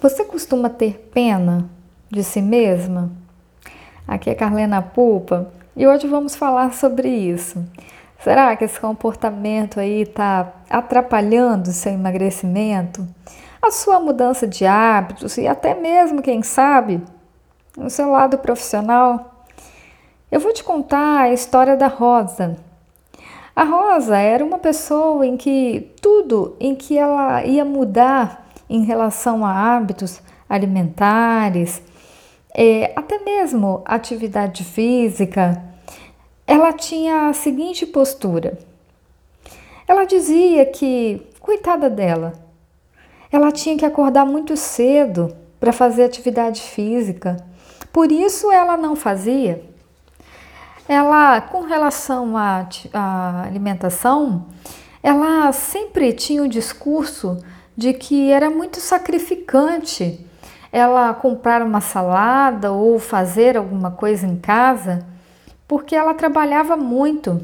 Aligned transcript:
Você 0.00 0.24
costuma 0.24 0.70
ter 0.70 1.10
pena 1.12 1.68
de 2.08 2.24
si 2.24 2.40
mesma? 2.40 3.10
Aqui 4.08 4.30
é 4.30 4.34
Carlena 4.34 4.80
Pupa 4.80 5.52
e 5.76 5.86
hoje 5.86 6.06
vamos 6.06 6.34
falar 6.34 6.72
sobre 6.72 7.06
isso. 7.06 7.62
Será 8.18 8.56
que 8.56 8.64
esse 8.64 8.80
comportamento 8.80 9.78
aí 9.78 10.00
está 10.00 10.54
atrapalhando 10.70 11.68
o 11.68 11.72
seu 11.74 11.92
emagrecimento, 11.92 13.06
a 13.60 13.70
sua 13.70 14.00
mudança 14.00 14.46
de 14.46 14.64
hábitos 14.64 15.36
e 15.36 15.46
até 15.46 15.74
mesmo, 15.74 16.22
quem 16.22 16.42
sabe, 16.42 17.02
o 17.76 17.90
seu 17.90 18.10
lado 18.10 18.38
profissional? 18.38 19.44
Eu 20.32 20.40
vou 20.40 20.54
te 20.54 20.64
contar 20.64 21.24
a 21.24 21.32
história 21.34 21.76
da 21.76 21.88
Rosa. 21.88 22.56
A 23.54 23.64
Rosa 23.64 24.16
era 24.16 24.42
uma 24.42 24.58
pessoa 24.58 25.26
em 25.26 25.36
que 25.36 25.92
tudo 26.00 26.56
em 26.58 26.74
que 26.74 26.96
ela 26.96 27.44
ia 27.44 27.66
mudar 27.66 28.39
em 28.70 28.84
relação 28.84 29.44
a 29.44 29.52
hábitos 29.52 30.22
alimentares, 30.48 31.82
é, 32.54 32.92
até 32.94 33.18
mesmo 33.18 33.82
atividade 33.84 34.62
física, 34.62 35.62
ela 36.46 36.72
tinha 36.72 37.28
a 37.28 37.32
seguinte 37.32 37.84
postura. 37.84 38.56
Ela 39.88 40.04
dizia 40.04 40.64
que, 40.66 41.20
coitada 41.40 41.90
dela, 41.90 42.32
ela 43.32 43.50
tinha 43.50 43.76
que 43.76 43.84
acordar 43.84 44.24
muito 44.24 44.56
cedo 44.56 45.36
para 45.58 45.72
fazer 45.72 46.04
atividade 46.04 46.62
física, 46.62 47.36
por 47.92 48.12
isso 48.12 48.52
ela 48.52 48.76
não 48.76 48.94
fazia. 48.94 49.64
Ela, 50.88 51.40
com 51.40 51.62
relação 51.62 52.36
à, 52.36 52.68
à 52.92 53.42
alimentação, 53.42 54.46
ela 55.02 55.52
sempre 55.52 56.12
tinha 56.12 56.42
o 56.42 56.48
discurso 56.48 57.36
de 57.80 57.94
que 57.94 58.30
era 58.30 58.50
muito 58.50 58.78
sacrificante 58.78 60.22
ela 60.70 61.14
comprar 61.14 61.62
uma 61.62 61.80
salada 61.80 62.70
ou 62.70 62.98
fazer 62.98 63.56
alguma 63.56 63.90
coisa 63.90 64.26
em 64.26 64.36
casa, 64.36 65.06
porque 65.66 65.96
ela 65.96 66.12
trabalhava 66.12 66.76
muito. 66.76 67.40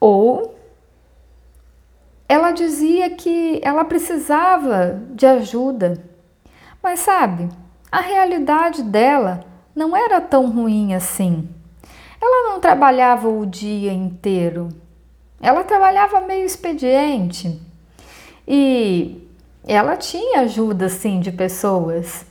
Ou 0.00 0.58
ela 2.26 2.52
dizia 2.52 3.10
que 3.10 3.60
ela 3.62 3.84
precisava 3.84 4.98
de 5.10 5.26
ajuda. 5.26 6.02
Mas 6.82 7.00
sabe, 7.00 7.50
a 7.92 8.00
realidade 8.00 8.82
dela 8.82 9.44
não 9.74 9.94
era 9.94 10.22
tão 10.22 10.50
ruim 10.50 10.94
assim. 10.94 11.46
Ela 12.18 12.50
não 12.50 12.58
trabalhava 12.58 13.28
o 13.28 13.44
dia 13.44 13.92
inteiro. 13.92 14.70
Ela 15.38 15.64
trabalhava 15.64 16.22
meio 16.22 16.46
expediente. 16.46 17.68
E 18.52 19.30
ela 19.64 19.96
tinha 19.96 20.40
ajuda 20.40 20.88
sim 20.88 21.20
de 21.20 21.30
pessoas, 21.30 22.26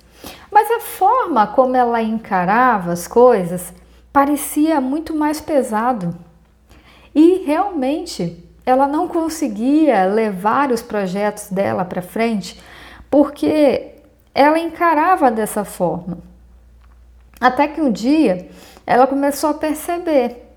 mas 0.52 0.70
a 0.70 0.82
forma 0.82 1.48
como 1.48 1.78
ela 1.78 2.02
encarava 2.02 2.92
as 2.92 3.08
coisas 3.08 3.74
parecia 4.12 4.82
muito 4.82 5.16
mais 5.16 5.40
pesado. 5.40 6.14
E 7.16 7.46
realmente 7.46 8.44
ela 8.66 8.86
não 8.86 9.08
conseguia 9.08 10.08
levar 10.08 10.74
os 10.74 10.82
projetos 10.82 11.48
dela 11.50 11.86
para 11.86 12.02
frente 12.02 12.62
porque 13.10 13.94
ela 14.36 14.60
encarava 14.60 15.32
dessa 15.32 15.64
forma. 15.64 16.18
Até 17.40 17.66
que 17.66 17.80
um 17.80 17.90
dia 17.90 18.50
ela 18.86 19.08
começou 19.08 19.52
a 19.52 19.54
perceber 19.54 20.50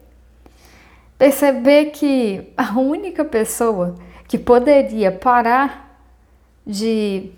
perceber 1.16 1.92
que 1.92 2.52
a 2.56 2.76
única 2.76 3.24
pessoa 3.24 3.94
que 4.32 4.38
poderia 4.38 5.12
parar 5.12 5.94
de 6.66 7.32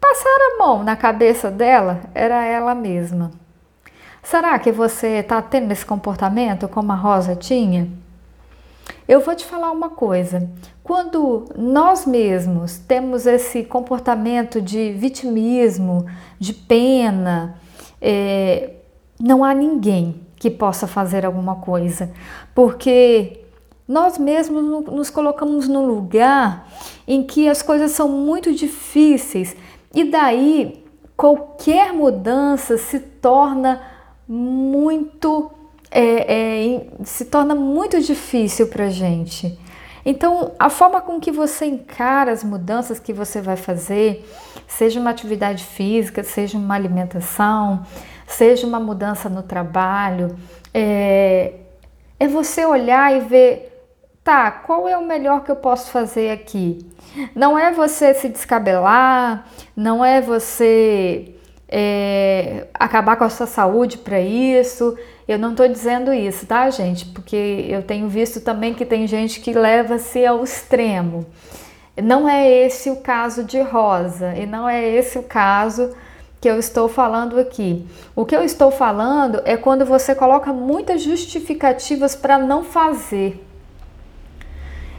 passar 0.00 0.30
a 0.30 0.56
mão 0.58 0.82
na 0.82 0.96
cabeça 0.96 1.50
dela 1.50 2.00
era 2.14 2.42
ela 2.42 2.74
mesma. 2.74 3.32
Será 4.22 4.58
que 4.58 4.72
você 4.72 5.18
está 5.18 5.42
tendo 5.42 5.72
esse 5.72 5.84
comportamento 5.84 6.66
como 6.66 6.90
a 6.90 6.94
Rosa 6.94 7.36
tinha? 7.36 7.90
Eu 9.06 9.20
vou 9.20 9.34
te 9.34 9.44
falar 9.44 9.70
uma 9.70 9.90
coisa: 9.90 10.50
quando 10.82 11.44
nós 11.54 12.06
mesmos 12.06 12.78
temos 12.78 13.26
esse 13.26 13.62
comportamento 13.62 14.62
de 14.62 14.92
vitimismo, 14.92 16.06
de 16.38 16.54
pena, 16.54 17.56
é, 18.00 18.70
não 19.20 19.44
há 19.44 19.52
ninguém 19.52 20.22
que 20.36 20.48
possa 20.48 20.86
fazer 20.86 21.26
alguma 21.26 21.56
coisa, 21.56 22.10
porque 22.54 23.37
nós 23.88 24.18
mesmos 24.18 24.62
nos 24.86 25.08
colocamos 25.08 25.66
num 25.66 25.86
lugar 25.86 26.68
em 27.06 27.22
que 27.22 27.48
as 27.48 27.62
coisas 27.62 27.92
são 27.92 28.06
muito 28.06 28.52
difíceis 28.52 29.56
e 29.94 30.04
daí 30.04 30.84
qualquer 31.16 31.94
mudança 31.94 32.76
se 32.76 33.00
torna 33.00 33.80
muito 34.28 35.50
é, 35.90 36.74
é, 36.74 36.86
se 37.02 37.24
torna 37.24 37.54
muito 37.54 37.98
difícil 38.00 38.68
para 38.68 38.90
gente. 38.90 39.58
Então, 40.04 40.52
a 40.58 40.68
forma 40.68 41.00
com 41.00 41.18
que 41.18 41.32
você 41.32 41.66
encara 41.66 42.30
as 42.30 42.44
mudanças 42.44 43.00
que 43.00 43.12
você 43.12 43.40
vai 43.40 43.56
fazer, 43.56 44.26
seja 44.66 45.00
uma 45.00 45.10
atividade 45.10 45.64
física, 45.64 46.22
seja 46.22 46.56
uma 46.56 46.74
alimentação, 46.74 47.84
seja 48.26 48.66
uma 48.66 48.78
mudança 48.78 49.28
no 49.28 49.42
trabalho, 49.42 50.36
é, 50.72 51.54
é 52.20 52.28
você 52.28 52.64
olhar 52.64 53.16
e 53.16 53.20
ver 53.20 53.67
tá, 54.28 54.50
qual 54.50 54.86
é 54.86 54.94
o 54.94 55.06
melhor 55.06 55.42
que 55.42 55.50
eu 55.50 55.56
posso 55.56 55.90
fazer 55.90 56.30
aqui? 56.30 56.86
Não 57.34 57.58
é 57.58 57.72
você 57.72 58.12
se 58.12 58.28
descabelar, 58.28 59.48
não 59.74 60.04
é 60.04 60.20
você 60.20 61.34
é, 61.66 62.66
acabar 62.74 63.16
com 63.16 63.24
a 63.24 63.30
sua 63.30 63.46
saúde 63.46 63.96
para 63.96 64.20
isso. 64.20 64.98
Eu 65.26 65.38
não 65.38 65.52
estou 65.52 65.66
dizendo 65.66 66.12
isso, 66.12 66.44
tá, 66.44 66.68
gente? 66.68 67.06
Porque 67.06 67.64
eu 67.70 67.82
tenho 67.82 68.06
visto 68.06 68.42
também 68.42 68.74
que 68.74 68.84
tem 68.84 69.06
gente 69.06 69.40
que 69.40 69.54
leva-se 69.54 70.26
ao 70.26 70.44
extremo. 70.44 71.24
Não 71.96 72.28
é 72.28 72.46
esse 72.50 72.90
o 72.90 72.96
caso 72.96 73.42
de 73.42 73.62
Rosa 73.62 74.34
e 74.34 74.44
não 74.44 74.68
é 74.68 74.86
esse 74.86 75.18
o 75.18 75.22
caso 75.22 75.96
que 76.38 76.50
eu 76.50 76.58
estou 76.58 76.86
falando 76.86 77.40
aqui. 77.40 77.86
O 78.14 78.26
que 78.26 78.36
eu 78.36 78.44
estou 78.44 78.70
falando 78.70 79.40
é 79.46 79.56
quando 79.56 79.86
você 79.86 80.14
coloca 80.14 80.52
muitas 80.52 81.00
justificativas 81.00 82.14
para 82.14 82.38
não 82.38 82.62
fazer. 82.62 83.47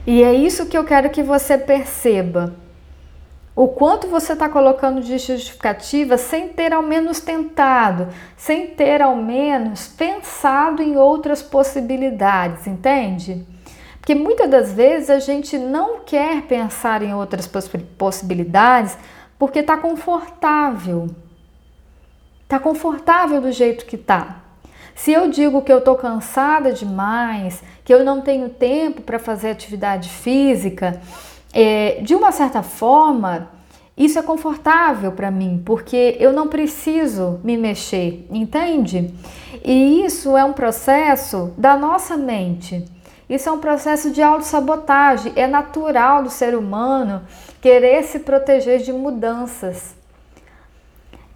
E 0.05 0.23
é 0.23 0.33
isso 0.33 0.65
que 0.65 0.77
eu 0.77 0.83
quero 0.83 1.09
que 1.09 1.21
você 1.21 1.57
perceba. 1.57 2.55
O 3.55 3.67
quanto 3.67 4.07
você 4.07 4.33
está 4.33 4.47
colocando 4.47 5.01
de 5.01 5.17
justificativa 5.17 6.17
sem 6.17 6.47
ter 6.47 6.71
ao 6.71 6.81
menos 6.81 7.19
tentado, 7.19 8.07
sem 8.37 8.67
ter 8.67 9.01
ao 9.01 9.17
menos 9.17 9.87
pensado 9.87 10.81
em 10.81 10.95
outras 10.95 11.41
possibilidades, 11.41 12.65
entende? 12.67 13.45
Porque 13.99 14.15
muitas 14.15 14.49
das 14.49 14.71
vezes 14.71 15.09
a 15.09 15.19
gente 15.19 15.57
não 15.57 15.99
quer 15.99 16.43
pensar 16.43 17.01
em 17.01 17.13
outras 17.13 17.47
possibilidades 17.97 18.97
porque 19.37 19.59
está 19.59 19.77
confortável. 19.77 21.07
Está 22.43 22.59
confortável 22.59 23.41
do 23.41 23.51
jeito 23.51 23.85
que 23.85 23.97
está. 23.97 24.37
Se 25.01 25.13
eu 25.13 25.29
digo 25.29 25.61
que 25.61 25.71
eu 25.71 25.77
estou 25.77 25.95
cansada 25.95 26.73
demais, 26.73 27.63
que 27.85 27.93
eu 27.93 28.03
não 28.03 28.19
tenho 28.19 28.49
tempo 28.49 29.01
para 29.01 29.17
fazer 29.17 29.49
atividade 29.49 30.09
física, 30.09 30.99
é, 31.53 32.01
de 32.01 32.13
uma 32.13 32.33
certa 32.33 32.61
forma, 32.61 33.49
isso 33.95 34.19
é 34.19 34.21
confortável 34.21 35.13
para 35.13 35.31
mim, 35.31 35.63
porque 35.65 36.17
eu 36.19 36.33
não 36.33 36.49
preciso 36.49 37.39
me 37.45 37.55
mexer, 37.55 38.27
entende? 38.29 39.13
E 39.63 40.03
isso 40.03 40.35
é 40.35 40.43
um 40.43 40.51
processo 40.51 41.53
da 41.57 41.77
nossa 41.77 42.17
mente. 42.17 42.83
Isso 43.29 43.47
é 43.47 43.51
um 43.53 43.59
processo 43.59 44.11
de 44.11 44.21
autossabotagem. 44.21 45.31
É 45.37 45.47
natural 45.47 46.23
do 46.23 46.29
ser 46.29 46.53
humano 46.55 47.21
querer 47.61 48.03
se 48.03 48.19
proteger 48.19 48.81
de 48.81 48.91
mudanças. 48.91 49.97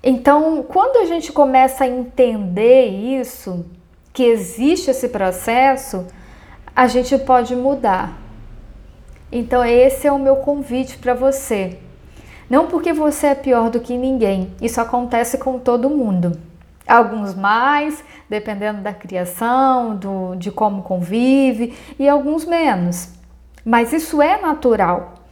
Então, 0.06 0.62
quando 0.64 0.98
a 0.98 1.06
gente 1.06 1.32
começa 1.32 1.86
a 1.86 1.88
entender 1.88 2.88
isso, 2.88 3.66
que 4.12 4.24
existe 4.24 4.92
esse 4.92 5.08
processo, 5.08 6.06
a 6.76 6.88
gente 6.88 7.18
pode 7.18 7.56
mudar. 7.56 8.20
Então, 9.32 9.64
esse 9.64 10.06
é 10.06 10.12
o 10.12 10.20
meu 10.20 10.36
convite 10.36 10.98
para 10.98 11.14
você. 11.14 11.80
Não 12.50 12.68
porque 12.68 12.92
você 12.92 13.28
é 13.28 13.36
pior 13.36 13.70
do 13.70 13.80
que 13.80 13.96
ninguém, 13.96 14.54
isso 14.62 14.82
acontece 14.82 15.38
com 15.38 15.58
todo 15.58 15.90
mundo. 15.90 16.38
Alguns 16.86 17.34
mais, 17.34 18.04
dependendo 18.30 18.82
da 18.82 18.94
criação, 18.94 19.96
do, 19.96 20.36
de 20.36 20.52
como 20.52 20.84
convive, 20.84 21.74
e 21.98 22.10
alguns 22.10 22.44
menos. 22.44 23.08
Mas 23.64 23.94
isso 23.94 24.22
é 24.22 24.40
natural 24.42 25.23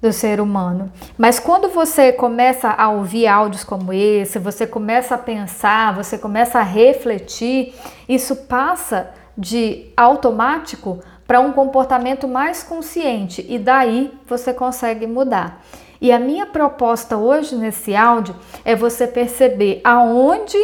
do 0.00 0.12
ser 0.12 0.40
humano. 0.40 0.92
Mas 1.16 1.40
quando 1.40 1.68
você 1.68 2.12
começa 2.12 2.70
a 2.70 2.88
ouvir 2.88 3.26
áudios 3.26 3.64
como 3.64 3.92
esse, 3.92 4.38
você 4.38 4.66
começa 4.66 5.16
a 5.16 5.18
pensar, 5.18 5.94
você 5.94 6.16
começa 6.16 6.58
a 6.58 6.62
refletir, 6.62 7.74
isso 8.08 8.36
passa 8.36 9.10
de 9.36 9.86
automático 9.96 11.00
para 11.26 11.40
um 11.40 11.52
comportamento 11.52 12.26
mais 12.26 12.62
consciente 12.62 13.44
e 13.48 13.58
daí 13.58 14.12
você 14.26 14.54
consegue 14.54 15.06
mudar. 15.06 15.62
E 16.00 16.12
a 16.12 16.18
minha 16.18 16.46
proposta 16.46 17.16
hoje 17.16 17.56
nesse 17.56 17.94
áudio 17.94 18.34
é 18.64 18.74
você 18.74 19.06
perceber 19.06 19.80
aonde 19.82 20.56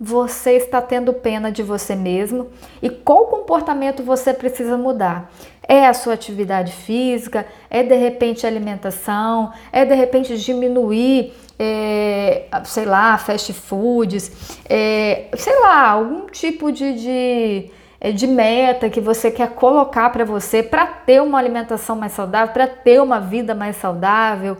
você 0.00 0.52
está 0.52 0.80
tendo 0.80 1.12
pena 1.12 1.52
de 1.52 1.62
você 1.62 1.94
mesmo 1.94 2.48
e 2.80 2.88
qual 2.88 3.26
comportamento 3.26 4.02
você 4.02 4.32
precisa 4.32 4.78
mudar. 4.78 5.30
É 5.68 5.86
a 5.86 5.92
sua 5.92 6.14
atividade 6.14 6.72
física? 6.72 7.46
É 7.68 7.82
de 7.82 7.94
repente 7.94 8.46
alimentação? 8.46 9.52
É 9.70 9.84
de 9.84 9.94
repente 9.94 10.38
diminuir, 10.38 11.34
é, 11.58 12.46
sei 12.64 12.86
lá, 12.86 13.18
fast 13.18 13.52
foods? 13.52 14.58
É, 14.66 15.26
sei 15.36 15.60
lá, 15.60 15.90
algum 15.90 16.26
tipo 16.28 16.72
de, 16.72 16.94
de, 16.94 17.70
é, 18.00 18.10
de 18.10 18.26
meta 18.26 18.88
que 18.88 19.02
você 19.02 19.30
quer 19.30 19.50
colocar 19.50 20.08
para 20.08 20.24
você 20.24 20.62
para 20.62 20.86
ter 20.86 21.20
uma 21.20 21.38
alimentação 21.38 21.94
mais 21.94 22.12
saudável, 22.12 22.54
para 22.54 22.66
ter 22.66 23.02
uma 23.02 23.20
vida 23.20 23.54
mais 23.54 23.76
saudável? 23.76 24.56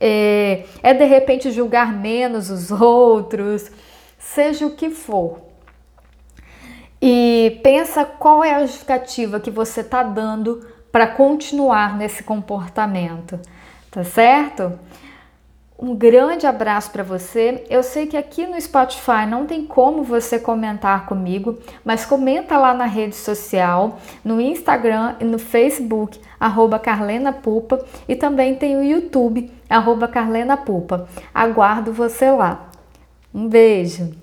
É, 0.00 0.64
é 0.82 0.94
de 0.94 1.04
repente 1.04 1.50
julgar 1.50 1.92
menos 1.92 2.48
os 2.48 2.70
outros? 2.80 3.70
Seja 4.18 4.66
o 4.66 4.74
que 4.74 4.90
for. 4.90 5.38
E 7.00 7.60
pensa 7.62 8.04
qual 8.04 8.42
é 8.42 8.54
a 8.54 8.66
justificativa 8.66 9.38
que 9.38 9.50
você 9.50 9.80
está 9.82 10.02
dando 10.02 10.66
para 10.90 11.06
continuar 11.06 11.96
nesse 11.96 12.24
comportamento, 12.24 13.38
tá 13.90 14.02
certo? 14.02 14.78
Um 15.80 15.94
grande 15.94 16.44
abraço 16.44 16.90
para 16.90 17.04
você. 17.04 17.64
Eu 17.70 17.84
sei 17.84 18.08
que 18.08 18.16
aqui 18.16 18.44
no 18.48 18.60
Spotify 18.60 19.26
não 19.28 19.46
tem 19.46 19.64
como 19.64 20.02
você 20.02 20.36
comentar 20.36 21.06
comigo, 21.06 21.56
mas 21.84 22.04
comenta 22.04 22.58
lá 22.58 22.74
na 22.74 22.86
rede 22.86 23.14
social, 23.14 24.00
no 24.24 24.40
Instagram 24.40 25.14
e 25.20 25.24
no 25.24 25.38
Facebook, 25.38 26.20
arroba 26.40 26.80
Carlena 26.80 27.32
Pupa, 27.32 27.78
e 28.08 28.16
também 28.16 28.56
tem 28.56 28.76
o 28.76 28.82
YouTube, 28.82 29.52
arroba 29.70 30.08
Carlena 30.08 30.56
Pupa. 30.56 31.08
Aguardo 31.32 31.92
você 31.92 32.28
lá. 32.28 32.67
Um 33.32 33.48
beijo! 33.48 34.14